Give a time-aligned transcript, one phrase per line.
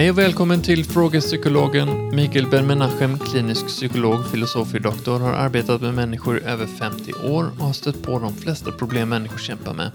[0.00, 2.16] Hej och välkommen till Frågepsykologen.
[2.16, 7.72] Mikael Ben-Menachem, klinisk psykolog, filosofie-doktor, har arbetat med människor i över 50 år och har
[7.72, 9.90] stött på de flesta problem människor kämpar med.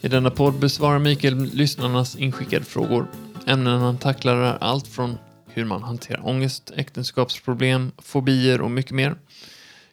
[0.00, 3.06] I denna podd besvarar Mikael lyssnarnas inskickade frågor.
[3.46, 5.18] Ämnen han tacklar är allt från
[5.48, 9.16] hur man hanterar ångest, äktenskapsproblem, fobier och mycket mer.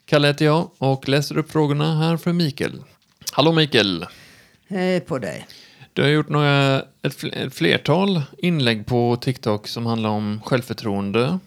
[0.06, 2.84] Kalle heter jag och läser upp frågorna här för Mikael.
[3.32, 4.06] Hallå Mikael!
[4.68, 5.48] Hej på dig.
[5.94, 11.40] Du har gjort några, ett, ett flertal inlägg på TikTok som handlar om självförtroende.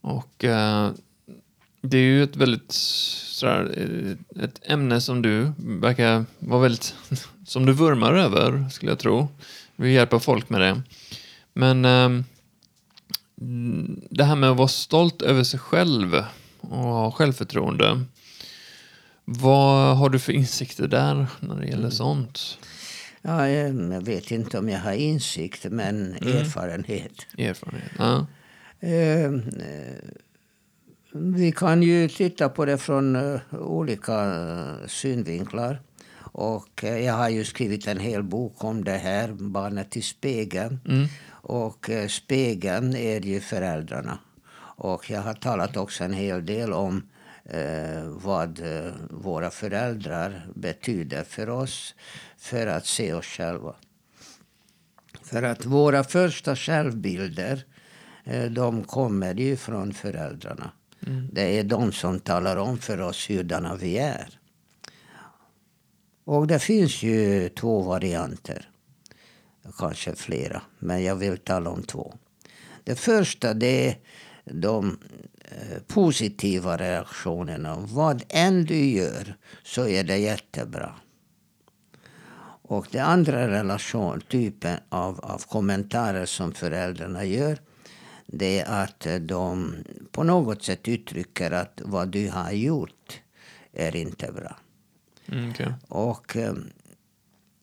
[0.00, 0.90] Och eh,
[1.80, 6.94] det är ju ett väldigt sådär, eh, ett ämne som du verkar vara väldigt,
[7.46, 9.28] som du vurmar över, skulle jag tro.
[9.76, 10.82] Vi hjälper folk med det.
[11.52, 12.24] Men eh,
[14.10, 16.24] det här med att vara stolt över sig själv
[16.60, 18.04] och ha självförtroende.
[19.24, 21.90] Vad har du för insikter där när det gäller mm.
[21.90, 22.58] sånt?
[23.22, 26.36] Ja, jag vet inte om jag har insikt, men mm.
[26.36, 27.26] erfarenhet.
[27.38, 28.26] Erfarenhet, ja.
[28.84, 29.40] Uh,
[31.12, 35.80] vi kan ju titta på det från uh, olika uh, synvinklar.
[36.32, 40.80] Och jag har ju skrivit en hel bok om det här, Barnet i spegeln.
[40.88, 41.06] Mm.
[41.30, 44.18] Och spegeln är ju föräldrarna.
[44.76, 47.02] Och jag har talat också en hel del om
[47.50, 51.94] eh, vad eh, våra föräldrar betyder för oss
[52.38, 53.74] för att se oss själva.
[55.22, 57.64] För att våra första självbilder
[58.24, 60.70] eh, de kommer ju från föräldrarna.
[61.06, 61.28] Mm.
[61.32, 64.38] Det är de som talar om för oss hurdana vi är.
[66.24, 68.68] Och det finns ju två varianter.
[69.78, 72.14] Kanske flera, men jag vill tala om två.
[72.84, 73.96] Det första det är
[74.44, 74.98] de
[75.86, 77.76] positiva reaktionerna.
[77.78, 80.94] Vad än du gör så är det jättebra.
[82.62, 87.58] Och den andra relation, typen av, av kommentarer som föräldrarna gör
[88.32, 89.74] det är att de
[90.10, 93.20] på något sätt uttrycker att vad du har gjort
[93.72, 94.56] är inte bra.
[95.26, 95.72] Mm, okay.
[95.88, 96.70] Och um,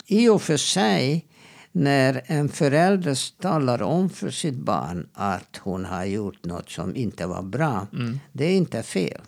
[0.06, 1.28] i och för sig
[1.78, 7.28] när en förälder talar om för sitt barn att hon har gjort något som inte
[7.28, 7.88] var bra.
[7.94, 8.20] Mm.
[8.34, 9.22] Det är inte fel.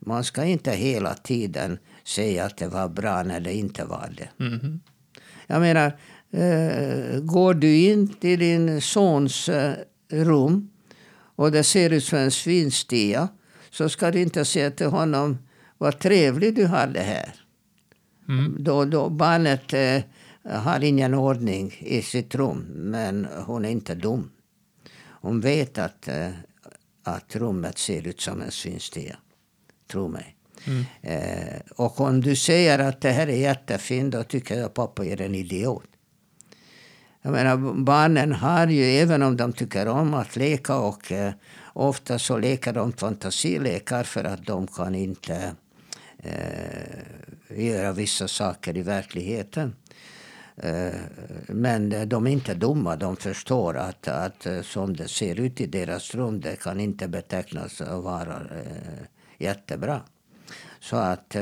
[0.00, 4.44] Man ska inte hela tiden säga att det var bra när det inte var det.
[4.44, 4.80] Mm.
[5.46, 5.86] Jag menar,
[6.30, 9.74] eh, går du in till din sons eh,
[10.10, 10.70] rum
[11.36, 13.28] och det ser ut som en svinstia
[13.70, 15.38] så ska du inte säga till honom
[15.78, 17.34] vad trevligt du hade här.
[18.28, 18.56] Mm.
[18.58, 20.02] Då, då barnet eh,
[20.44, 24.30] har ingen ordning i sitt rum, men hon är inte dum.
[25.20, 26.30] Hon vet att, eh,
[27.02, 29.16] att rummet ser ut som en svinstia.
[29.90, 30.36] Tro mig.
[30.66, 30.84] Mm.
[31.02, 35.20] Eh, och om du säger att det här är jättefint, då tycker jag pappa är
[35.20, 35.84] en idiot.
[37.22, 41.32] Jag menar, barnen har ju, även om de tycker om att leka och eh,
[41.72, 45.54] ofta så leker de fantasilekar för att de kan inte
[46.18, 49.76] eh, göra vissa saker i verkligheten.
[50.62, 50.94] Eh,
[51.46, 52.96] men de är inte dumma.
[52.96, 57.08] De förstår att, att eh, som det ser ut i deras rum, det kan inte
[57.08, 59.04] betecknas vara eh,
[59.38, 60.00] jättebra.
[60.80, 61.36] Så att,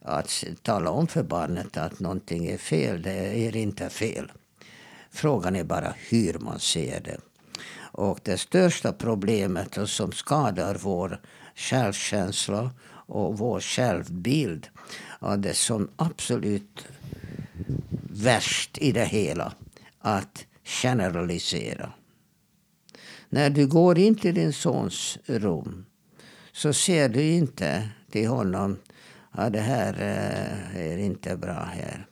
[0.00, 4.32] att tala om för barnet att någonting är fel, det är inte fel.
[5.10, 7.18] Frågan är bara hur man ser det.
[7.76, 11.20] Och det största problemet som skadar vår
[11.54, 12.70] självkänsla
[13.06, 14.68] och vår självbild,
[15.20, 16.86] och det som absolut
[18.14, 19.52] värst i det hela.
[19.98, 21.92] Att generalisera.
[23.28, 25.86] När du går in till din sons rum
[26.52, 28.78] så ser du inte till honom
[29.30, 32.06] att det här eh, är inte bra här.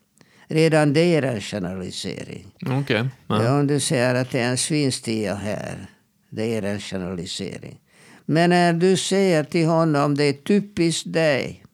[0.47, 2.55] Redan det är en generalisering.
[2.81, 3.09] Okay.
[3.27, 3.59] Ja.
[3.59, 5.87] Om du säger att det är en svinstia här,
[6.31, 7.81] det är en generalisering.
[8.27, 11.65] Men när du säger till honom det är typiskt dig,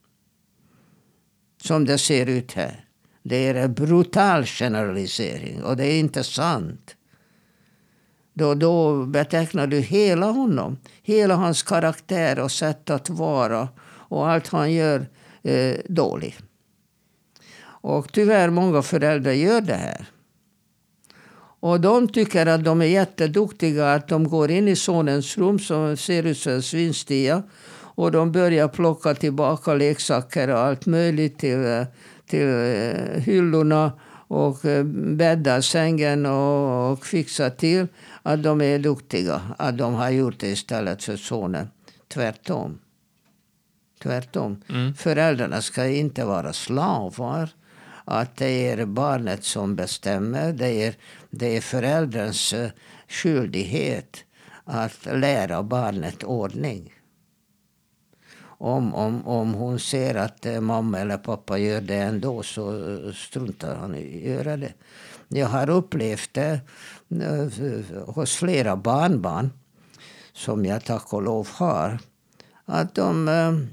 [1.63, 2.88] som det ser ut här.
[3.29, 6.97] Det är en brutal generalisering och det är inte sant.
[8.35, 14.49] Då, då betecknar du hela honom, hela hans karaktär och sätt att vara och allt
[14.49, 15.07] han gör
[15.43, 16.39] eh, dåligt.
[17.81, 20.07] Och tyvärr många föräldrar gör det här.
[21.61, 25.97] Och de tycker att de är jätteduktiga, att de går in i sonens rum som
[25.97, 27.43] ser ut som en svinstia.
[27.99, 31.83] Och de börjar plocka tillbaka leksaker och allt möjligt till eh,
[32.29, 33.93] till eh, hyllorna
[34.29, 37.87] och eh, bädda sängen och, och fixa till.
[38.23, 39.41] Att de är duktiga.
[39.59, 41.69] Att de har gjort det istället för sonen.
[42.09, 42.79] Tvärtom.
[44.03, 44.63] Tvärtom.
[44.69, 44.95] Mm.
[44.95, 47.51] Föräldrarna ska inte vara slavar
[48.05, 50.53] att det är barnet som bestämmer.
[50.53, 50.95] Det är,
[51.31, 52.71] det är förälderns eh,
[53.09, 54.25] skyldighet
[54.65, 56.93] att lära barnet ordning.
[58.61, 63.13] Om, om, om hon ser att eh, mamma eller pappa gör det ändå så eh,
[63.13, 64.73] struntar han i att göra det.
[65.29, 66.61] Jag har upplevt det
[67.11, 69.51] eh, hos flera barnbarn
[70.33, 71.99] som jag tack och lov har.
[72.65, 73.69] Att de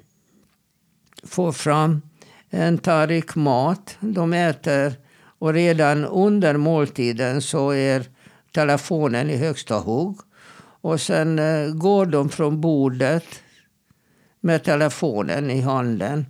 [1.24, 2.02] får fram
[2.50, 3.98] en tallrik mat.
[4.00, 4.94] De äter
[5.40, 8.06] och redan under måltiden så är
[8.54, 10.20] telefonen i högsta hugg.
[10.82, 11.40] Och sen
[11.80, 13.26] går de från bordet
[14.46, 16.26] med telefonen i handen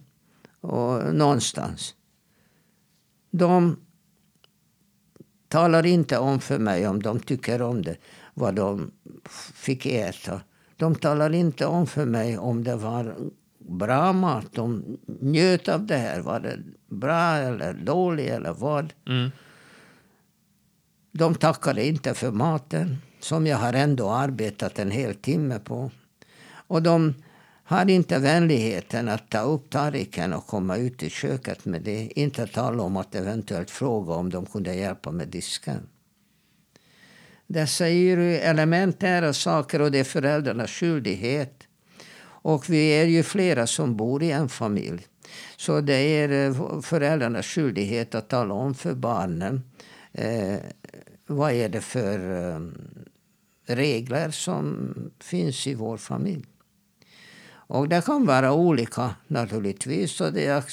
[0.61, 1.95] och någonstans.
[3.31, 3.79] De
[5.47, 7.97] talar inte om för mig om de tycker om det,
[8.33, 8.91] vad de
[9.53, 10.41] fick äta.
[10.77, 13.15] De talar inte om för mig om det var
[13.57, 14.45] bra mat.
[14.51, 16.21] De njöt av det här.
[16.21, 18.93] Var det bra eller dåligt eller vad?
[19.07, 19.31] Mm.
[21.11, 25.91] De tackade inte för maten, som jag har ändå arbetat en hel timme på.
[26.67, 27.13] Och de
[27.67, 32.19] hade inte vänligheten att ta upp tallriken och komma ut i köket med det.
[32.19, 35.87] Inte tala om att eventuellt fråga om de kunde hjälpa med disken.
[37.47, 41.63] Dessa är ju elementära saker och det är föräldrarnas skyldighet
[42.23, 45.07] och vi är ju flera som bor i en familj.
[45.57, 49.61] Så det är eh, föräldrarnas skyldighet att tala om för barnen
[50.11, 50.57] eh,
[51.27, 52.59] vad är det för eh,
[53.75, 56.45] regler som finns i vår familj.
[57.67, 60.11] Och det kan vara olika naturligtvis.
[60.11, 60.63] Så det jag,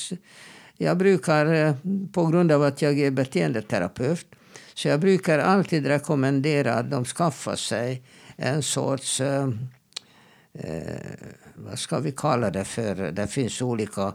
[0.77, 1.75] jag brukar, eh,
[2.12, 4.27] på grund av att jag är beteendeterapeut,
[4.75, 8.03] så jag brukar alltid rekommendera att de skaffar sig
[8.37, 9.49] en sorts eh,
[10.53, 11.00] eh
[11.55, 13.12] vad ska vi kalla det för?
[13.12, 14.15] Det finns olika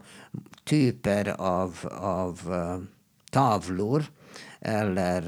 [0.64, 2.80] typer av, av eh,
[3.32, 4.04] tavlor.
[4.60, 5.22] Eller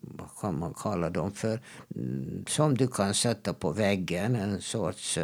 [0.00, 1.60] vad kan man kalla dem för?
[1.96, 4.36] Mm, som du kan sätta på väggen.
[4.36, 5.18] En sorts...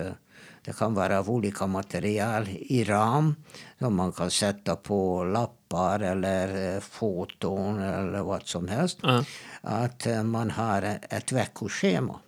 [0.65, 3.35] Det kan vara av olika material i ram
[3.79, 8.99] som man kan sätta på lappar eller foton eller vad som helst.
[9.05, 9.25] Mm.
[9.61, 12.21] Att man har ett veckoschema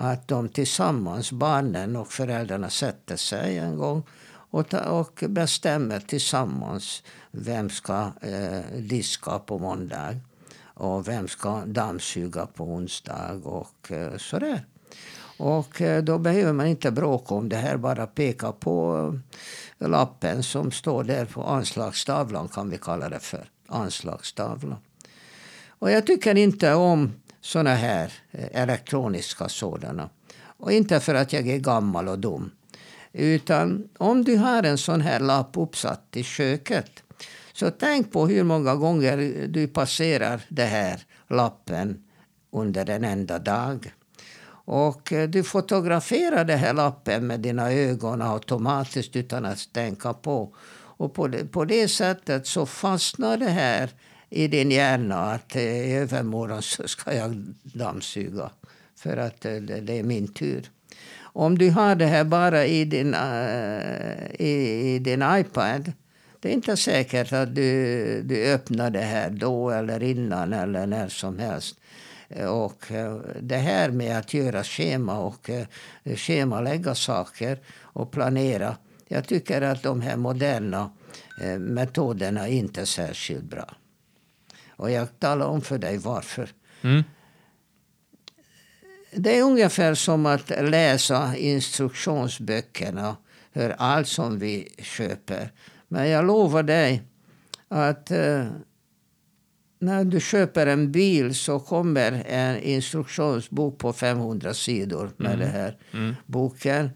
[0.00, 4.02] att de tillsammans, barnen och föräldrarna, sätter sig en gång
[4.32, 10.16] och, och bestämmer tillsammans vem ska eh, diska på måndag
[10.62, 14.64] och vem ska dammsuga på onsdag och eh, sådär.
[15.40, 18.96] Och eh, då behöver man inte bråka om det här, bara peka på
[19.78, 23.44] eh, lappen som står där på anslagstavlan kan vi kalla det för.
[23.66, 24.76] Anslagstavlan.
[25.68, 30.08] Och jag tycker inte om såna här eh, elektroniska sådana.
[30.42, 32.50] Och inte för att jag är gammal och dum.
[33.12, 37.02] Utan om du har en sån här lapp uppsatt i köket.
[37.52, 42.04] Så tänk på hur många gånger du passerar den här lappen
[42.52, 43.92] under en enda dag.
[44.72, 50.54] Och eh, du fotograferar här lappen med dina ögon automatiskt utan att tänka på.
[50.72, 53.90] Och på det, på det sättet så fastnar det här
[54.28, 58.50] i din hjärna att eh, i övermorgon så ska jag dammsuga.
[58.96, 60.70] För att eh, det, är min tur.
[61.20, 63.14] Om du har det här bara i din,
[64.38, 64.50] i,
[64.94, 65.92] i, din iPad.
[66.40, 71.08] Det är inte säkert att du, du öppnar det här då eller innan eller när
[71.08, 71.76] som helst.
[72.48, 72.84] Och
[73.40, 75.50] det här med att göra schema och
[76.16, 78.76] schemalägga saker och planera.
[79.08, 80.90] Jag tycker att de här moderna
[81.58, 83.74] metoderna inte är särskilt bra.
[84.80, 86.48] Och jag talar om för dig varför.
[86.82, 87.02] Mm.
[89.12, 93.16] Det är ungefär som att läsa instruktionsböckerna
[93.52, 95.52] för allt som vi köper.
[95.88, 97.02] Men jag lovar dig
[97.68, 98.46] att eh,
[99.80, 105.40] när du köper en bil så kommer en instruktionsbok på 500 sidor med mm.
[105.40, 106.14] den här mm.
[106.26, 106.90] boken.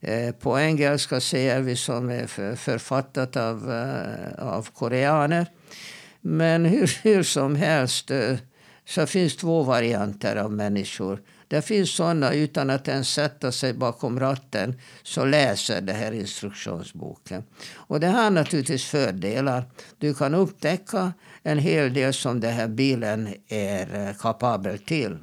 [0.00, 5.46] Eh, på engelska säger vi som är författat av, eh, av koreaner.
[6.20, 8.36] Men hur, hur som helst eh,
[8.86, 11.22] så finns två varianter av människor.
[11.48, 17.44] Det finns sådana utan att ens sätta sig bakom ratten så läser det här instruktionsboken.
[17.74, 19.64] Och det har naturligtvis fördelar.
[19.98, 21.12] Du kan upptäcka
[21.44, 25.16] en hel del som den här bilen är eh, kapabel till.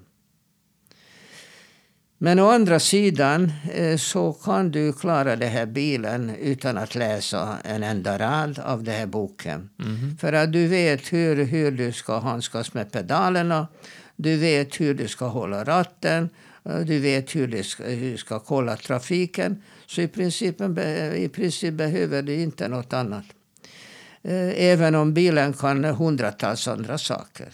[2.18, 7.58] Men å andra sidan eh, så kan du klara den här bilen utan att läsa
[7.63, 9.70] en enda rad av den här boken.
[9.80, 10.18] Mm.
[10.18, 13.68] För att du vet hur, hur du ska handskas med pedalerna.
[14.16, 16.30] Du vet hur du ska hålla ratten.
[16.66, 19.63] Eh, du vet hur du ska, hur du ska kolla trafiken.
[19.88, 20.62] Så i princip,
[21.16, 23.25] i princip behöver du inte något annat.
[24.24, 27.54] Eh, även om bilen kan hundratals andra saker.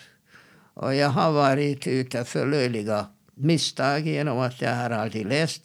[0.74, 3.06] Och jag har varit ute för löjliga
[3.36, 5.62] misstag genom att jag har aldrig läst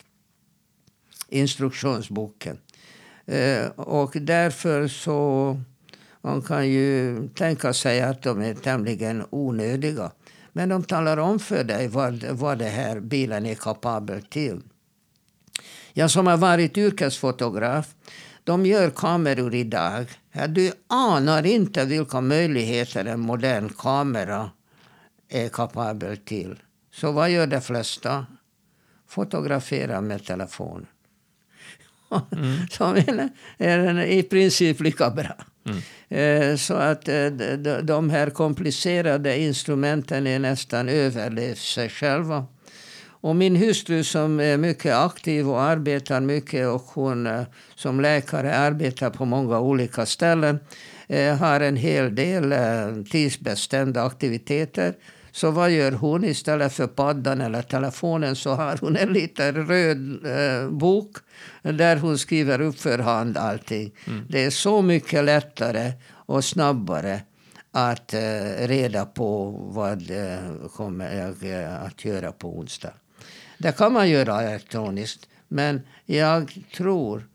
[1.29, 2.59] instruktionsboken.
[3.27, 5.61] Eh, och därför så
[6.21, 10.11] man kan ju tänka sig att de är tämligen onödiga.
[10.53, 14.61] Men de talar om för dig vad, vad den här bilen är kapabel till.
[15.93, 17.95] Jag som har varit yrkesfotograf,
[18.45, 20.07] de gör kameror idag.
[20.49, 24.51] Du anar inte vilka möjligheter en modern kamera
[25.29, 26.59] är kapabel till.
[26.93, 28.27] Så vad gör de flesta?
[29.09, 30.87] Fotograferar med telefon.
[32.33, 32.69] Mm.
[32.71, 32.97] Som
[33.59, 35.37] är i princip lika bra.
[35.65, 35.79] Mm.
[36.09, 37.27] Eh, så att eh,
[37.83, 42.47] de här komplicerade instrumenten är nästan överlevt sig själva.
[43.23, 47.43] Och min hustru som är mycket aktiv och arbetar mycket och hon eh,
[47.75, 50.59] som läkare arbetar på många olika ställen
[51.41, 52.55] har en hel del
[53.11, 54.95] tidsbestämda aktiviteter.
[55.33, 56.25] Så vad gör hon?
[56.25, 61.17] Istället för paddan eller telefonen så har hon en liten röd eh, bok
[61.63, 63.93] där hon skriver upp för hand allting.
[64.07, 64.27] Mm.
[64.29, 67.21] Det är så mycket lättare och snabbare
[67.71, 68.21] att eh,
[68.67, 72.93] reda på vad eh, kommer jag eh, att göra på onsdag.
[73.63, 77.29] Det kan man göra elektroniskt, men jag tror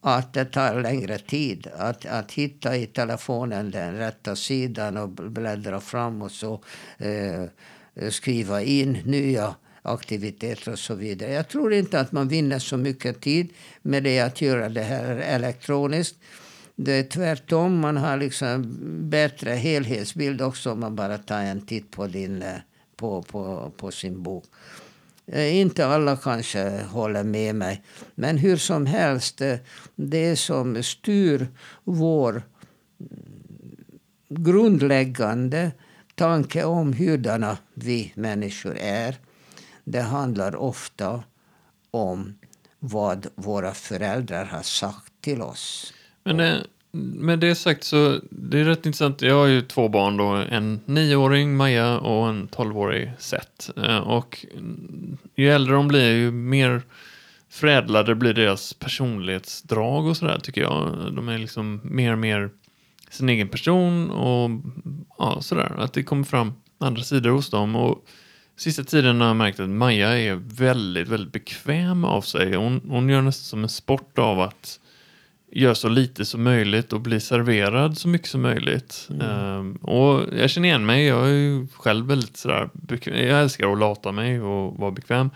[0.00, 5.80] att det tar längre tid att, att hitta i telefonen den rätta sidan och bläddra
[5.80, 6.62] fram och så
[6.98, 7.44] eh,
[8.10, 11.32] skriva in nya aktiviteter och så vidare.
[11.32, 13.48] Jag tror inte att man vinner så mycket tid
[13.82, 16.16] med det att göra det här elektroniskt.
[16.74, 18.76] Det är tvärtom, man har liksom
[19.10, 22.54] bättre helhetsbild också om man bara tar en titt på, din, eh,
[22.96, 24.44] på, på, på sin bok.
[25.32, 27.82] Eh, inte alla kanske håller med mig.
[28.14, 29.56] Men hur som helst, eh,
[29.96, 31.48] det som styr
[31.84, 32.42] vår
[33.00, 33.76] mm,
[34.28, 35.72] grundläggande
[36.14, 39.16] tanke om hurdana vi människor är.
[39.84, 41.22] Det handlar ofta
[41.90, 42.38] om
[42.78, 45.94] vad våra föräldrar har sagt till oss.
[46.24, 46.56] Men eh,
[46.92, 49.22] med det sagt så det är rätt intressant.
[49.22, 50.26] Jag har ju två barn då.
[50.26, 53.70] En nioåring Maja och en tolvårig Seth.
[53.76, 54.46] Eh, och
[55.36, 56.82] ju äldre de blir ju mer
[57.50, 61.12] förädlade blir deras personlighetsdrag och sådär tycker jag.
[61.12, 62.50] De är liksom mer och mer
[63.10, 64.50] sin egen person och
[65.18, 65.76] ja, sådär.
[65.78, 67.76] Att det kommer fram andra sidor hos dem.
[67.76, 68.04] Och
[68.56, 72.54] sista tiden har jag märkt att Maja är väldigt, väldigt bekväm av sig.
[72.54, 74.80] Hon, hon gör nästan som en sport av att
[75.60, 79.08] gör så lite som möjligt och blir serverad så mycket som möjligt.
[79.10, 79.58] Mm.
[79.58, 82.70] Um, och jag känner igen mig, jag är ju själv väldigt sådär,
[83.04, 85.30] jag älskar att lata mig och vara bekväm.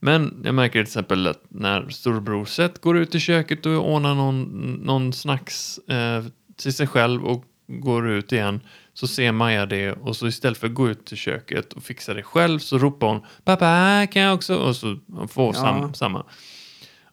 [0.00, 4.14] Men jag märker till exempel att när storebror Seth går ut i köket och ordnar
[4.14, 4.42] någon,
[4.84, 6.24] någon snacks eh,
[6.56, 8.60] till sig själv och går ut igen
[8.94, 12.14] så ser Maja det och så istället för att gå ut till köket och fixa
[12.14, 14.98] det själv så ropar hon pappa kan jag också och så
[15.28, 15.60] får ja.
[15.60, 16.24] sam, samma.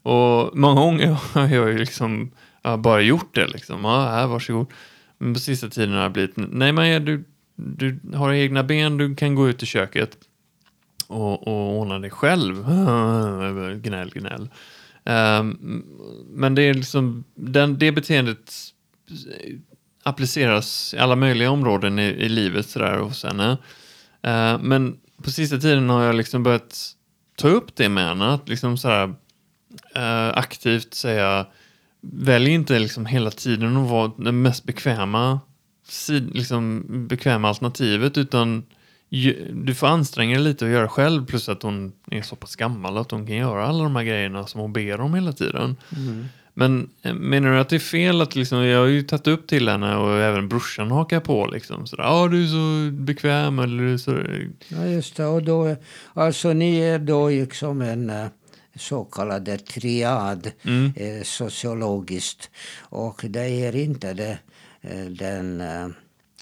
[0.01, 2.31] Och många gånger har jag ju liksom
[2.65, 3.83] jag har bara gjort det liksom.
[3.83, 4.67] Ja, här, varsågod.
[5.17, 7.23] Men på sista tiden har det blivit, nej Maja, du,
[7.55, 10.17] du har egna ben, du kan gå ut i köket
[11.07, 12.55] och, och ordna det själv.
[13.81, 14.49] gnäll, gnäll.
[15.03, 15.83] Um,
[16.29, 18.53] men det är liksom, den, det beteendet
[20.03, 23.51] appliceras i alla möjliga områden i, i livet sådär hos henne.
[23.51, 23.57] Uh,
[24.31, 26.91] ehm, men på sista tiden har jag liksom börjat
[27.35, 28.33] ta upp det med henne.
[28.33, 31.45] Att liksom sådär, uh, aktivt säga
[32.13, 35.39] välj inte liksom hela tiden att vara det mest bekväma,
[36.31, 38.63] liksom, bekväma alternativet utan
[39.51, 42.97] du får anstränga dig lite och göra själv plus att hon är så pass gammal
[42.97, 45.75] att hon kan göra alla de här grejerna som hon ber om hela tiden.
[45.95, 46.25] Mm.
[46.57, 49.47] Men eh, menar du att det är fel att liksom, jag har ju tagit upp
[49.47, 53.97] till henne och även brorsan hakar på liksom sådär, ja du är så bekväm eller
[53.97, 54.11] så.
[54.67, 55.75] Ja just det, och då,
[56.13, 58.25] alltså ni är då liksom en eh,
[58.75, 60.93] så kallade triad mm.
[60.95, 62.49] eh, sociologiskt.
[62.79, 64.37] Och det är inte det,
[64.81, 65.87] eh, den eh,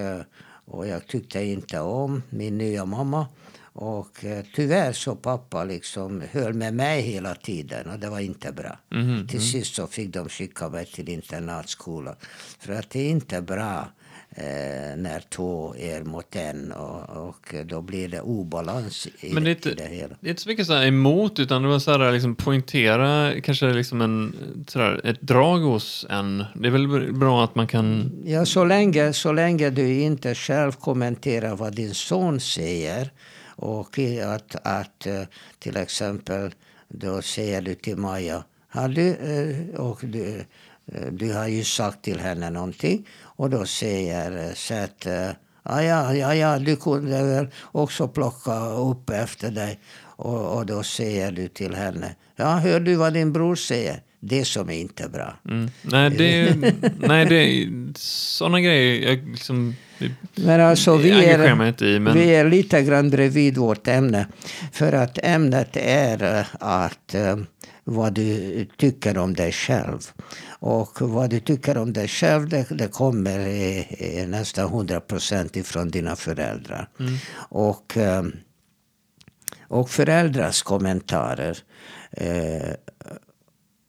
[0.65, 3.27] och jag tyckte inte om min nya mamma.
[3.77, 8.51] Och eh, tyvärr så pappa liksom höll med mig hela tiden och det var inte
[8.51, 8.77] bra.
[8.91, 9.49] Mm, till mm.
[9.49, 12.15] sist så fick de skicka mig till internatskola.
[12.59, 13.87] För att det är inte bra
[14.29, 19.49] eh, när två är mot en och, och då blir det obalans i, Men det
[19.49, 20.15] är i inte, det hela.
[20.19, 23.41] det är inte så mycket så här emot, utan det var så här liksom poängtera
[23.41, 24.35] kanske liksom en,
[24.75, 26.45] här, ett drag hos en.
[26.55, 28.11] Det är väl bra att man kan...
[28.25, 33.11] Ja, så länge, så länge du inte själv kommenterar vad din son säger
[33.55, 35.21] och att, att eh,
[35.59, 36.53] till exempel
[36.87, 40.45] då säger du till Maja har du, eh, och du,
[40.85, 45.07] eh, du har ju sagt till henne någonting och då säger Seth
[45.69, 49.79] Ja, ja, ja, ja, du kunde väl också plocka upp efter dig.
[50.17, 52.15] Och, och då säger du till henne.
[52.35, 54.01] Ja, hör du vad din bror säger?
[54.27, 55.37] Det som är inte bra.
[55.49, 55.69] Mm.
[55.81, 56.55] Nej, det,
[56.99, 59.09] nej, det är sådana grejer.
[59.09, 59.75] Jag liksom,
[60.35, 62.13] men alltså, vi, är, mig inte i, men...
[62.13, 64.27] vi är lite grann bredvid vårt ämne.
[64.71, 67.43] För att ämnet är eh, att uh,
[67.83, 69.99] vad du tycker om dig själv.
[70.47, 75.89] Och vad du tycker om dig själv det, det kommer i nästan 100 procent ifrån
[75.89, 76.89] dina föräldrar.
[76.99, 77.13] Mm.
[77.49, 78.23] Och, uh,
[79.67, 81.57] och föräldrars kommentarer.
[82.21, 82.73] Uh,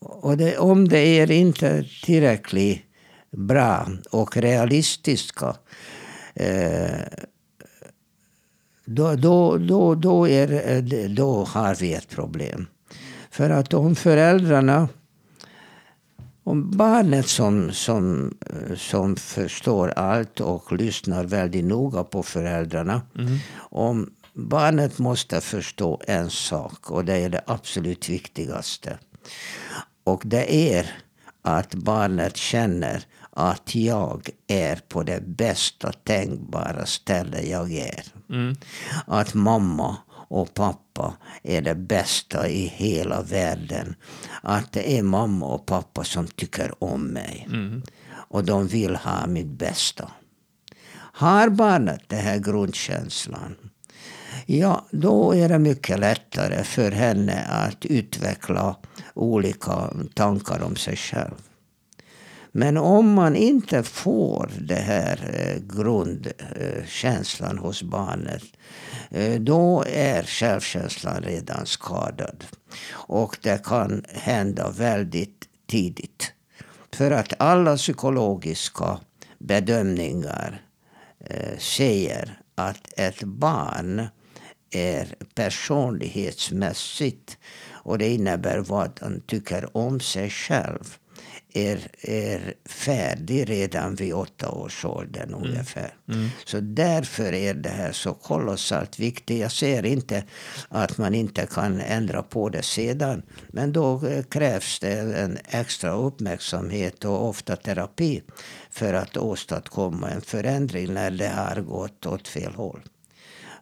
[0.06, 2.82] och det, om det är inte tillräckligt
[3.30, 5.56] bra och realistiska
[6.34, 7.00] eh,
[8.84, 12.66] då, då, då, då, är, då har vi ett problem.
[13.30, 14.88] För att om föräldrarna
[16.46, 18.34] om barnet som, som,
[18.76, 23.02] som förstår allt och lyssnar väldigt noga på föräldrarna.
[23.18, 23.38] Mm.
[23.58, 28.98] Om barnet måste förstå en sak och det är det absolut viktigaste.
[30.06, 30.86] Och det är
[31.42, 38.04] att barnet känner att jag är på det bästa tänkbara ställe jag är.
[38.30, 38.56] Mm.
[39.06, 39.96] Att mamma
[40.28, 43.94] och pappa är det bästa i hela världen.
[44.42, 47.46] Att det är mamma och pappa som tycker om mig.
[47.48, 47.82] Mm.
[48.28, 50.10] Och de vill ha mitt bästa.
[50.94, 53.56] Har barnet den här grundkänslan
[54.46, 58.76] ja, då är det mycket lättare för henne att utveckla
[59.16, 61.34] olika tankar om sig själv.
[62.52, 68.44] Men om man inte får den här eh, grundkänslan hos barnet
[69.10, 72.44] eh, då är självkänslan redan skadad.
[72.90, 76.32] Och det kan hända väldigt tidigt.
[76.92, 79.00] För att alla psykologiska
[79.38, 80.62] bedömningar
[81.20, 84.06] eh, säger att ett barn
[84.70, 87.38] är personlighetsmässigt
[87.86, 90.96] och det innebär vad han tycker om sig själv
[91.54, 95.42] är, är färdig redan vid åtta års ålder mm.
[95.42, 95.94] ungefär.
[96.08, 96.28] Mm.
[96.44, 99.40] Så därför är det här så kolossalt viktigt.
[99.40, 100.24] Jag säger inte
[100.68, 103.22] att man inte kan ändra på det sedan.
[103.48, 108.22] Men då eh, krävs det en extra uppmärksamhet och ofta terapi
[108.70, 112.80] för att åstadkomma en förändring när det har gått åt fel håll.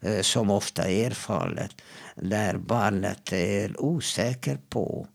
[0.05, 1.71] Eh, som ofta är fallet.
[2.15, 5.07] Där barnet är osäker på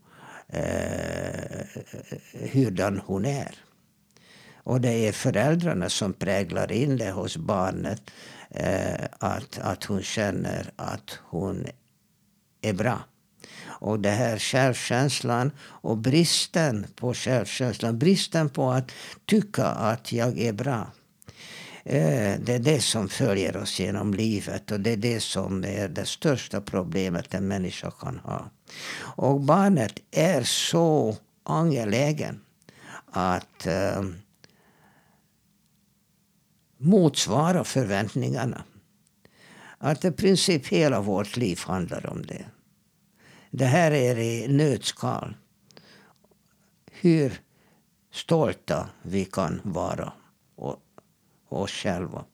[0.48, 1.66] eh,
[2.52, 3.54] hurdan hon är.
[4.54, 8.10] Och det är föräldrarna som präglar in det hos barnet.
[8.50, 11.66] Eh, att, att hon känner att hon
[12.62, 12.98] är bra.
[13.62, 18.92] Och det här självkänslan och bristen på självkänslan, bristen på att
[19.26, 20.86] tycka att jag är bra.
[21.84, 25.88] Eh, det är det som följer oss genom livet och det är det som är
[25.88, 28.50] det största problemet en människa kan ha.
[29.00, 32.40] Och barnet är så angelägen
[33.06, 34.04] att eh,
[36.78, 38.64] motsvara förväntningarna.
[39.78, 42.44] Att i princip hela vårt liv handlar om det.
[43.50, 45.34] Det här är i nötskal
[46.90, 47.40] hur
[48.12, 50.12] stolta vi kan vara
[51.52, 52.24] oss själva.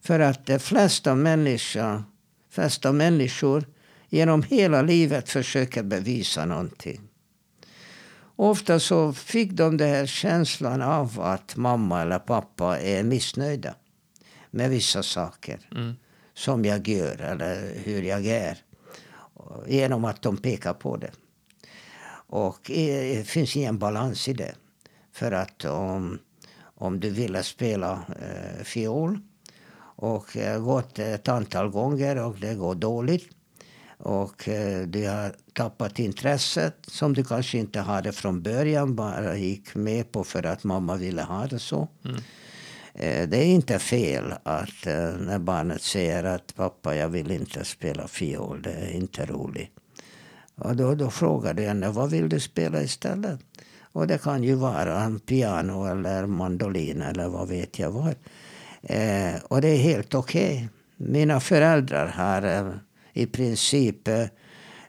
[0.00, 2.04] För att de flesta, människa,
[2.50, 3.64] flesta människor
[4.08, 7.00] genom hela livet försöker bevisa någonting.
[8.36, 13.74] Ofta så fick de den här känslan av att mamma eller pappa är missnöjda
[14.50, 15.60] med vissa saker.
[15.74, 15.94] Mm.
[16.34, 18.58] Som jag gör eller hur jag är.
[19.66, 21.10] Genom att de pekar på det.
[22.26, 24.54] Och det finns ingen balans i det.
[25.12, 26.18] För att om
[26.80, 29.18] om du ville spela eh, fiol.
[29.96, 33.28] Och eh, gått ett antal gånger och det går dåligt.
[33.98, 38.96] Och eh, du har tappat intresset som du kanske inte hade från början.
[38.96, 41.88] Bara gick med på för att mamma ville ha det så.
[42.04, 42.16] Mm.
[42.94, 47.64] Eh, det är inte fel att eh, när barnet säger att pappa jag vill inte
[47.64, 48.62] spela fiol.
[48.62, 49.70] Det är inte roligt.
[50.54, 53.40] Och då, då frågar du henne vad vill du spela istället?
[53.92, 58.14] Och det kan ju vara en piano eller mandolin eller vad vet jag vad.
[58.82, 60.54] Eh, och det är helt okej.
[60.54, 60.68] Okay.
[60.96, 62.72] Mina föräldrar har eh,
[63.12, 64.26] i princip eh,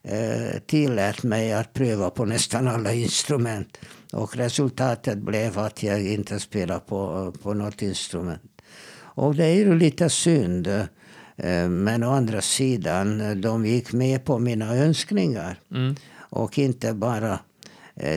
[0.04, 3.78] eh, tillät mig att pröva på nästan alla instrument.
[4.14, 8.62] Och resultatet blev att jag inte spelade på, på något instrument.
[8.94, 10.68] Och det är ju lite synd.
[10.68, 15.60] Eh, men å andra sidan, de gick med på mina önskningar.
[15.72, 15.96] Mm.
[16.14, 17.40] Och inte bara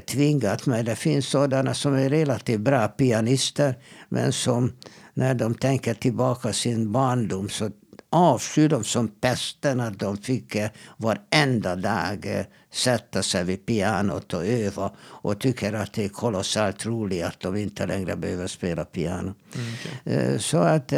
[0.07, 0.85] tvingat mig.
[0.85, 3.79] Det finns sådana som är relativt bra pianister.
[4.09, 4.73] Men som
[5.15, 7.71] när de tänker tillbaka sin barndom så
[8.15, 14.35] avskyr dem som pesten att de fick eh, varenda dag eh, sätta sig vid pianot
[14.35, 18.85] och öva och tycker att det är kolossalt roligt att de inte längre behöver spela
[18.85, 19.35] piano.
[19.55, 20.15] Mm, okay.
[20.15, 20.89] Eh, så att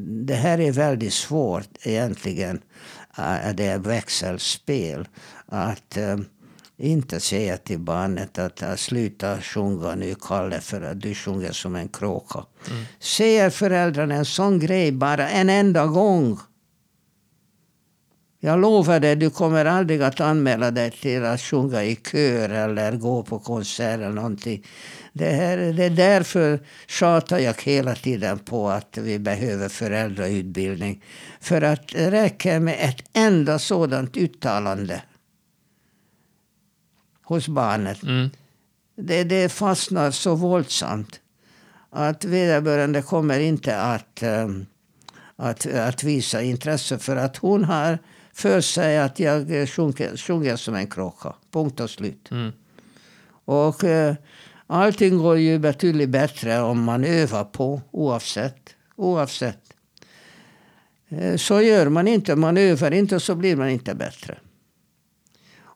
[0.00, 2.60] det här är väldigt svårt egentligen.
[3.54, 5.08] Det är växelspel.
[5.46, 5.98] Att
[6.80, 11.88] inte säga till barnet att sluta sjunga nu Kalle för att du sjunger som en
[11.88, 12.44] kråka.
[12.70, 12.84] Mm.
[12.98, 16.38] Säger föräldrarna en sån grej bara en enda gång.
[18.42, 22.96] Jag lovar dig, du kommer aldrig att anmäla dig till att sjunga i kör eller
[22.96, 24.66] gå på konsert eller någonting.
[25.12, 31.02] Det, här, det är därför tjatar jag hela tiden på att vi behöver föräldrautbildning.
[31.40, 35.02] För att det räcker med ett enda sådant uttalande
[37.30, 38.02] hos barnet.
[38.02, 38.30] Mm.
[38.96, 41.20] Det, det fastnar så våldsamt
[41.90, 44.66] att vederbörande kommer inte att, um,
[45.36, 47.98] att, att visa intresse för att hon har
[48.32, 51.34] för sig att jag sjunger, sjunger som en kråka.
[51.50, 52.30] Punkt och slut.
[52.30, 52.52] Mm.
[53.44, 54.14] Och uh,
[54.66, 58.74] allting går ju betydligt bättre om man övar på oavsett.
[58.96, 59.62] oavsett.
[61.12, 62.36] Uh, så gör man inte.
[62.36, 64.38] Man övar inte så blir man inte bättre.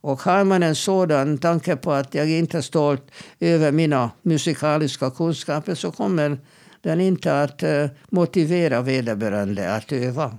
[0.04, 5.10] Och har man en sådan tanke på att jag inte är stolt över mina musikaliska
[5.10, 6.38] kunskaper så kommer
[6.82, 10.38] den inte att uh, motivera vederbörande att öva.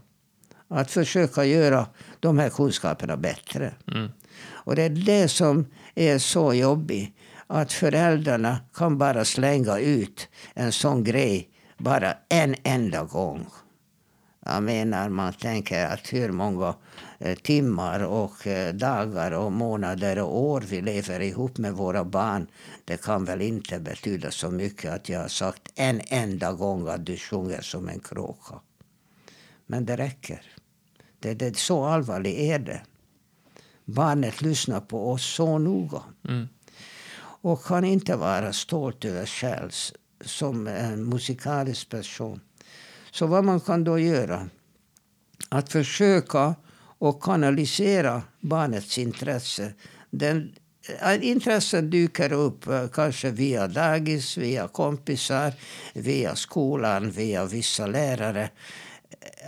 [0.68, 1.86] Att försöka göra
[2.20, 3.74] de här kunskaperna bättre.
[3.92, 4.10] Mm.
[4.48, 7.16] Och det är det som är så jobbigt.
[7.48, 13.48] Att föräldrarna kan bara slänga ut en sån grej bara en enda gång.
[14.48, 16.76] Jag menar, man tänker att hur många
[17.20, 22.48] eh, timmar och eh, dagar och månader och år vi lever ihop med våra barn.
[22.86, 27.06] Det kan väl inte betyda så mycket att jag har sagt en enda gång att
[27.06, 28.60] du sjunger som en kråka.
[29.66, 30.42] Men det räcker.
[31.20, 32.82] Det, det, så allvarligt är det.
[33.86, 36.02] Barnet lyssnar på oss så noga.
[36.28, 36.48] Mm.
[37.42, 39.70] Och kan inte vara stolt över själv
[40.22, 42.40] som en musikalisk person.
[43.16, 44.50] Så vad man kan då göra?
[45.50, 46.56] Att försöka
[47.00, 49.74] och kanalisera barnets intresse.
[50.10, 50.56] Den,
[51.02, 55.54] äh, intressen dyker upp äh, kanske via dagis, via kompisar,
[55.94, 58.50] via skolan, via vissa lärare.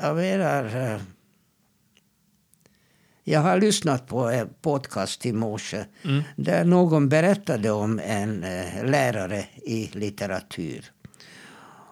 [0.01, 0.99] Jag menar...
[3.23, 6.23] Jag har lyssnat på en podcast i morse mm.
[6.35, 8.39] där någon berättade om en
[8.83, 10.91] lärare i litteratur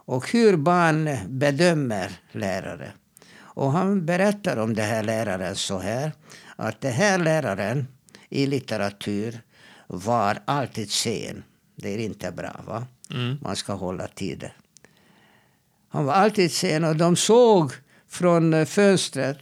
[0.06, 2.92] och hur barn bedömer lärare.
[3.38, 6.12] Och han berättar om den här läraren så här.
[6.56, 7.88] Att den här läraren
[8.30, 9.42] i litteratur
[9.88, 11.44] var alltid sen.
[11.76, 12.62] Det är inte bra.
[12.68, 12.88] va?
[13.14, 13.38] Mm.
[13.42, 14.52] Man ska hålla tiden.
[15.90, 17.72] Han var alltid sen och de såg
[18.08, 19.38] från eh, fönstret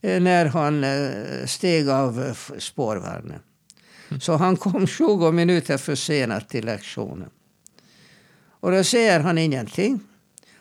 [0.00, 3.40] eh, när han eh, steg av spårvagnen.
[4.08, 4.20] Mm.
[4.20, 7.30] Så han kom 20 minuter försenat till lektionen.
[8.60, 10.00] Och då säger han ingenting.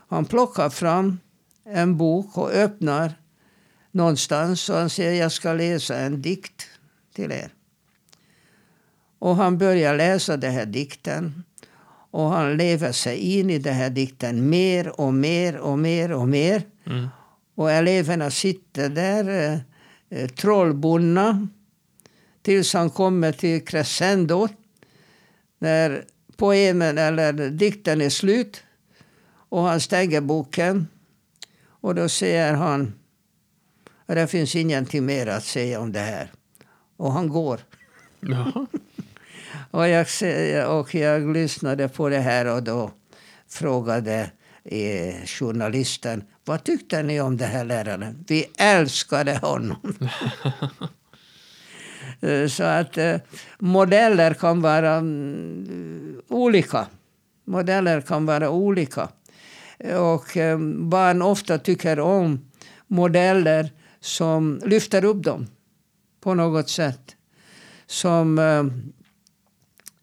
[0.08, 1.20] Han plockar fram
[1.66, 3.14] en bok och öppnar
[3.92, 6.68] någonstans och han säger jag ska läsa en dikt
[7.16, 7.54] till er.
[9.20, 11.44] Och han börjar läsa den här dikten.
[12.12, 16.28] Och han lever sig in i den här dikten mer och mer och mer och
[16.28, 16.64] mer.
[16.86, 17.08] Mm.
[17.56, 19.60] Och eleverna sitter där eh,
[20.20, 21.48] eh trollbundna
[22.42, 24.48] tills han kommer till crescendo.
[25.60, 26.06] När
[26.38, 28.64] poemen eller dikten är slut.
[29.50, 30.88] Och han stänger boken.
[31.66, 32.94] Och då säger han
[34.06, 36.32] att det finns ingenting mer att säga om det här.
[36.98, 37.60] Och han går.
[38.20, 38.66] Ja.
[39.72, 40.08] och, jag,
[40.80, 42.92] och jag lyssnade på det här och då
[43.48, 44.32] frågade
[44.64, 48.26] eh, journalisten vad tyckte ni om den här läraren?
[48.28, 49.98] Vi älskade honom.
[52.22, 53.16] Eh, så att eh,
[53.60, 56.88] modeller kan vara mm, olika.
[57.46, 59.10] Modeller kan vara olika.
[60.00, 62.50] Och eh, barn ofta tycker om
[62.88, 65.48] modeller som lyfter upp dem
[66.22, 67.16] på något sätt.
[67.86, 68.40] Som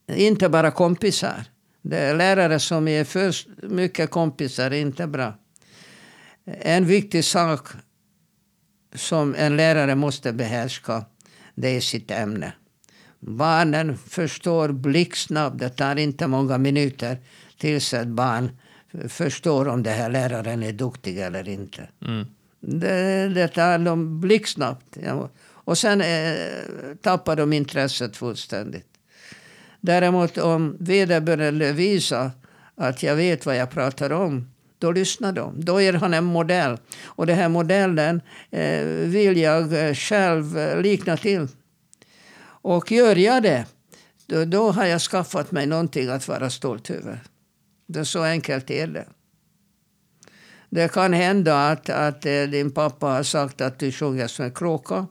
[0.07, 1.45] inte bara kompisar.
[1.83, 3.35] Det är lärare som är för
[3.69, 5.35] mycket kompisar är inte bra.
[6.45, 7.69] En viktig sak
[8.95, 11.05] som en lärare måste behärska,
[11.55, 12.53] det är sitt ämne.
[13.21, 17.19] Barnen förstår blixtsnabbt, det tar inte många minuter
[17.59, 18.51] tills ett barn
[19.09, 21.89] förstår om den här läraren är duktig eller inte.
[22.07, 22.27] Mm.
[22.61, 24.97] Det, det tar de blixtsnabbt.
[25.45, 26.35] Och sen eh,
[27.03, 28.87] tappar de intresset fullständigt.
[29.81, 32.31] Däremot om vederbörande visar
[32.75, 34.54] att jag vet vad jag pratar om,
[34.85, 35.65] då lyssnar de.
[35.65, 36.79] Då är han en modell.
[37.05, 38.21] Och den här modellen
[38.51, 41.49] eh, vill jag eh, själv eh, likna till.
[42.63, 43.65] Och gör jag det,
[44.27, 47.21] då, då har jag skaffat mig någonting att vara stolt över.
[47.87, 49.07] Det är så enkelt är det.
[50.71, 54.51] Det kan hända att, att eh, din pappa har sagt att du sjunger som en
[54.51, 55.07] kråka.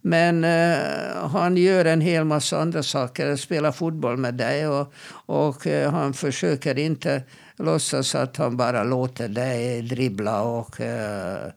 [0.00, 3.36] Men eh, han gör en hel massa andra saker.
[3.36, 4.92] Spelar fotboll med dig och,
[5.26, 7.22] och eh, han försöker inte
[7.56, 11.50] låtsas att han bara låter dig dribbla och, uh,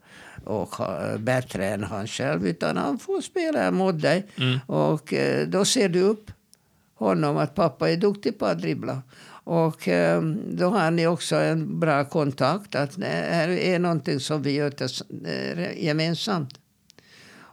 [0.44, 0.76] och
[1.20, 2.48] bättre än han själv.
[2.48, 4.28] Utan han får spela mot dig.
[4.38, 4.60] Mm.
[4.66, 5.14] Och
[5.48, 6.32] då ser du upp
[6.96, 9.02] honom att pappa är duktig på att dribbla.
[9.44, 9.90] Och
[10.52, 12.76] då har ni också en bra kontakt.
[12.76, 14.74] Att det här är någonting som vi gör
[15.78, 16.60] gemensamt.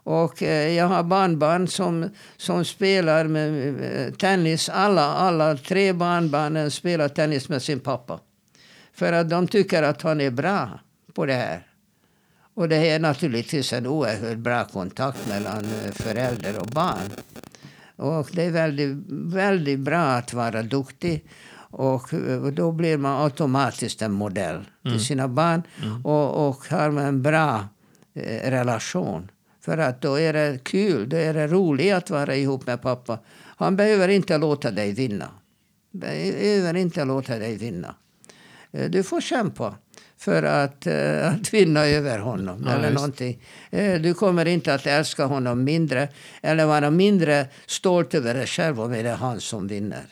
[0.06, 4.68] Och eh, jag har barnbarn som, som spelar med eh, tennis.
[4.68, 8.20] Alla, alla tre barnbarnen spelar tennis med sin pappa.
[8.96, 10.80] För att de tycker att han är bra
[11.14, 11.66] på det här.
[12.54, 17.10] Och det är naturligtvis en oerhört bra kontakt mellan eh, förälder och barn.
[17.96, 18.96] Och det är väldigt,
[19.34, 21.24] väldigt bra att vara duktig.
[21.70, 22.08] Och,
[22.52, 25.00] då blir man automatiskt en modell till mm.
[25.00, 25.62] sina barn.
[25.82, 26.06] Mm.
[26.06, 27.68] Och, och har man en bra
[28.14, 29.30] eh, relation.
[29.60, 33.18] För att då är det kul, då är det roligt att vara ihop med pappa.
[33.56, 35.28] Han behöver inte låta dig vinna.
[35.90, 37.94] Behöver inte låta dig vinna.
[38.76, 39.74] Eh, du får kämpa
[40.18, 42.62] för att, uh, att vinna över honom.
[42.66, 43.42] Ja, eller någonting.
[43.74, 46.08] Uh, du kommer inte att älska honom mindre
[46.42, 50.04] eller vara mindre stolt över dig själv om det är han som vinner.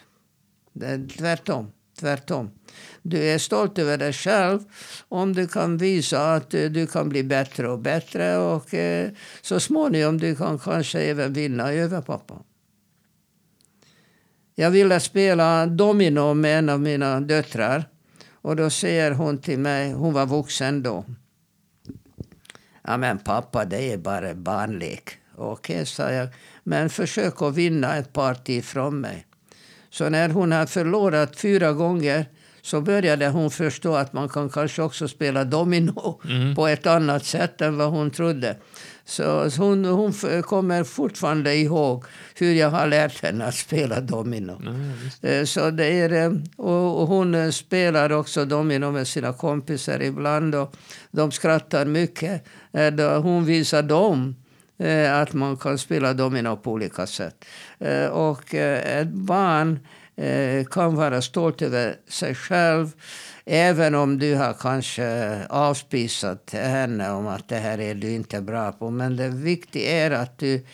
[0.72, 1.72] Det är tvärtom.
[2.00, 2.50] tvärtom.
[3.02, 4.60] Du är stolt över dig själv
[5.08, 8.36] om du kan visa att du kan bli bättre och bättre.
[8.36, 9.10] Och eh,
[9.42, 12.34] så småningom du kan kanske även vinna över pappa.
[14.54, 17.84] Jag ville spela domino med en av mina döttrar.
[18.44, 21.04] Och då säger hon till mig, hon var vuxen då.
[22.82, 25.18] Ja men pappa, det är bara barnlek.
[25.36, 26.28] Okej, okay, sa jag.
[26.64, 29.26] Men försök att vinna ett parti från mig.
[29.90, 32.26] Så när hon har förlorat fyra gånger
[32.62, 36.54] så började hon förstå att man kan kanske också spela domino mm.
[36.54, 38.56] på ett annat sätt än vad hon trodde.
[39.06, 40.12] Så hon, hon
[40.42, 44.62] kommer fortfarande ihåg hur jag har lärt henne att spela domino.
[44.66, 50.54] Mm, så det är, eh, och hon spelar också domino med sina kompisar ibland.
[50.54, 50.76] Och
[51.10, 52.44] de skrattar mycket.
[53.22, 54.36] Hon visar dem
[55.10, 57.44] att man kan spela domino på olika sätt.
[58.10, 59.78] Och ett barn
[60.16, 62.92] Eh, kan vara stolt över sig själv.
[63.46, 68.72] Även om du har kanske avspisat henne om att det här är du inte bra
[68.72, 68.90] på.
[68.90, 70.66] Men det viktiga är att du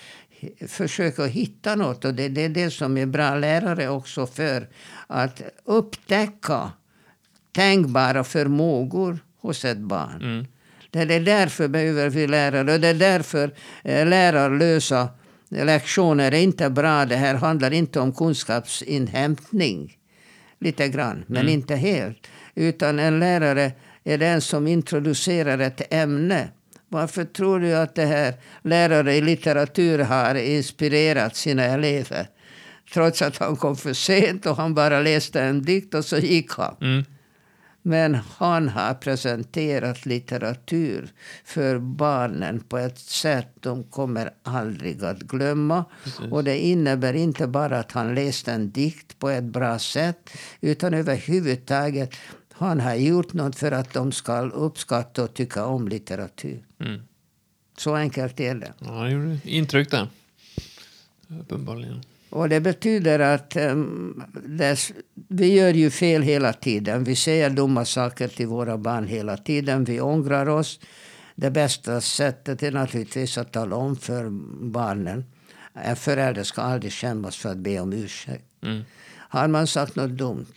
[0.68, 2.04] försöker hitta något.
[2.04, 4.68] Och det, det är det som är bra lärare också för.
[5.06, 6.72] Att upptäcka
[7.52, 10.22] tänkbara förmågor hos ett barn.
[10.22, 10.46] Mm.
[10.90, 12.72] Det är därför behöver vi lärare.
[12.72, 13.54] Och det är därför
[13.84, 15.08] eh, lärarlösa
[15.48, 17.04] lektioner är inte bra.
[17.04, 19.96] Det här handlar inte om kunskapsinhämtning.
[20.58, 21.52] Lite grann, men mm.
[21.52, 22.26] inte helt.
[22.54, 23.72] Utan en lärare
[24.04, 26.48] är den som introducerar ett ämne.
[26.88, 32.26] Varför tror du att det här lärare i litteratur har inspirerat sina elever?
[32.94, 36.50] Trots att han kom för sent och han bara läste en dikt och så gick
[36.52, 36.76] han.
[36.80, 37.04] Mm.
[37.82, 41.12] Men han har presenterat litteratur
[41.44, 45.84] för barnen på ett sätt de kommer aldrig att glömma.
[46.04, 46.32] Precis.
[46.32, 50.94] Och det innebär inte bara att han läste en dikt på ett bra sätt utan
[50.94, 52.14] överhuvudtaget
[52.66, 56.64] han har gjort något för att de ska uppskatta och tycka om litteratur.
[56.80, 57.00] Mm.
[57.76, 58.72] Så enkelt är det.
[58.78, 60.08] Ja, det gjorde intryck där.
[61.40, 62.02] Uppenbarligen.
[62.30, 64.92] Och det betyder att um, det,
[65.28, 67.04] vi gör ju fel hela tiden.
[67.04, 69.84] Vi säger dumma saker till våra barn hela tiden.
[69.84, 70.80] Vi ångrar oss.
[71.34, 74.28] Det bästa sättet är naturligtvis att tala om för
[74.70, 75.24] barnen.
[75.74, 78.44] En förälder ska aldrig skämmas för att be om ursäkt.
[78.62, 78.82] Mm.
[79.16, 80.52] Har man sagt något dumt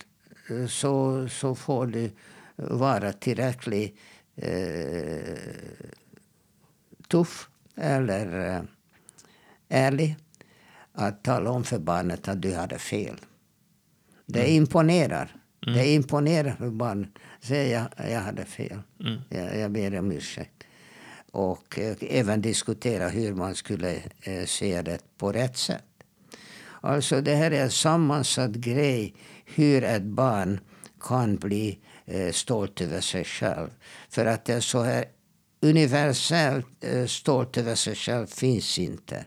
[0.70, 2.12] så, så får du
[2.56, 4.00] vara tillräckligt
[4.36, 5.38] eh,
[7.08, 8.64] tuff eller eh,
[9.70, 10.16] ärlig
[10.94, 13.16] att tala om för barnet att du hade fel.
[14.26, 14.56] Det mm.
[14.56, 17.08] imponerar Det är imponerande för barn.
[17.42, 18.80] Säger jag, jag hade fel.
[19.30, 20.64] Jag, jag ber om ursäkt.
[21.32, 25.84] Och eh, även diskutera hur man skulle eh, se det på rätt sätt.
[26.82, 29.16] Alltså det här är en sammansatt grej
[29.56, 30.60] hur ett barn
[31.02, 33.70] kan bli eh, stolt över sig själv.
[34.10, 35.06] För att det är så här
[35.62, 39.26] universellt eh, stolt över sig själv finns inte.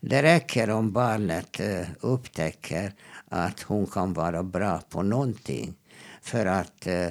[0.00, 2.92] Det räcker om barnet eh, upptäcker
[3.28, 5.74] att hon kan vara bra på någonting.
[6.22, 7.08] För att eh,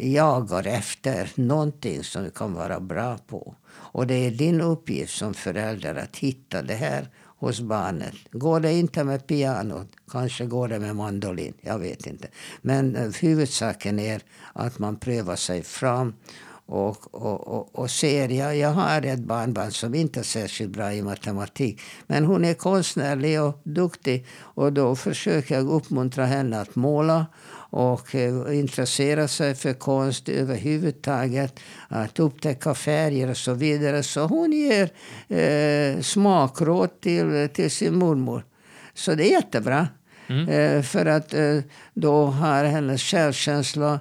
[0.00, 3.54] jagar efter någonting som du kan vara bra på.
[3.68, 8.14] Och det är din uppgift som förälder att hitta det här hos barnet.
[8.32, 11.54] Går det inte med piano, kanske går det med mandolin.
[11.60, 12.28] Jag vet inte.
[12.62, 14.22] Men eh, huvudsaken är
[14.52, 16.14] att man prövar sig fram
[16.66, 20.92] och, och, och, och ser, jag, jag har ett barnbarn som inte är särskilt bra
[20.92, 21.80] i matematik.
[22.06, 24.26] Men hon är konstnärlig och duktig.
[24.38, 27.26] Och då försöker jag uppmuntra henne att måla
[27.76, 31.60] och eh, intressera sig för konst överhuvudtaget.
[31.88, 34.02] Att upptäcka färger och så vidare.
[34.02, 34.90] Så hon ger
[35.28, 38.44] eh, smakråd till, till sin mormor.
[38.94, 39.88] Så det är jättebra.
[40.26, 40.48] Mm.
[40.48, 41.58] Eh, för att eh,
[41.94, 44.00] då har hennes självkänsla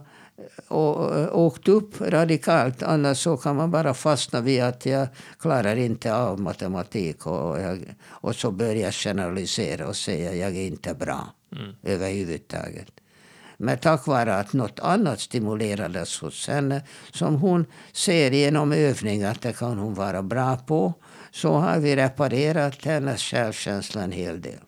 [0.68, 2.84] och, eh, åkt upp radikalt.
[2.84, 5.08] Annars så kan man bara fastna vid att jag
[5.40, 7.28] klarar inte av matematik.
[7.28, 11.76] Och, jag, och så börjar generalisera och säga att jag är inte bra mm.
[11.84, 12.88] överhuvudtaget.
[13.58, 19.42] Men tack vare att något annat stimulerades hos henne som hon ser genom övning att
[19.42, 20.94] det kan hon vara bra på
[21.32, 24.60] så har vi reparerat hennes självkänsla en hel del.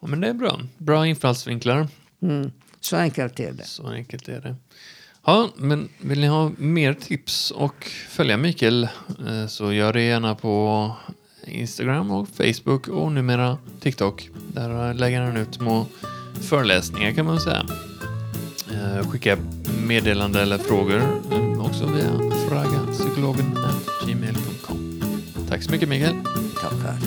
[0.00, 0.60] Ja, men det är bra.
[0.78, 1.88] Bra infallsvinklar.
[2.22, 2.50] Mm.
[2.80, 3.64] Så enkelt är det.
[3.64, 4.56] Så enkelt är det.
[5.26, 8.88] Ja, men vill ni ha mer tips och följa Mikael
[9.28, 10.96] eh, så gör det gärna på
[11.46, 14.28] Instagram och Facebook och numera TikTok.
[14.52, 15.86] Där lägger han ut små
[16.40, 17.66] föreläsningar kan man säga.
[18.72, 19.36] Eh, skicka
[19.86, 25.00] meddelande eller frågor eh, också via fragapsykologen.gmail.com.
[25.48, 26.14] Tack så mycket Mikael.
[26.60, 26.98] Tackar.